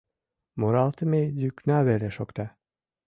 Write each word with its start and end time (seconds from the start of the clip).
Муралтыме 0.59 1.21
йӱкна 1.41 1.77
веле 1.87 2.09
шокта. 2.17 2.45